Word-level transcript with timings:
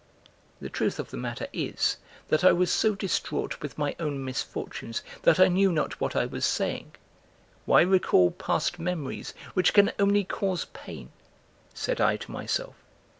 (The 0.59 0.69
truth 0.71 0.97
of 0.97 1.11
the 1.11 1.17
matter 1.17 1.45
is, 1.53 1.97
that 2.29 2.43
I 2.43 2.51
was 2.51 2.71
so 2.71 2.95
distraught 2.95 3.61
with 3.61 3.77
my 3.77 3.95
own 3.99 4.25
misfortunes 4.25 5.03
that 5.21 5.39
I 5.39 5.47
knew 5.47 5.71
not 5.71 6.01
what 6.01 6.15
I 6.15 6.25
was 6.25 6.43
saying. 6.43 6.95
"Why 7.67 7.83
recall 7.83 8.31
past 8.31 8.79
memories 8.79 9.35
which 9.53 9.75
can 9.75 9.91
only 9.99 10.23
cause 10.23 10.65
pain," 10.73 11.11
said 11.75 12.01
I 12.01 12.17
to 12.17 12.31
myself. 12.31 12.73